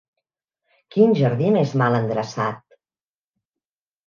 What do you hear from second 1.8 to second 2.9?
mal endreçat.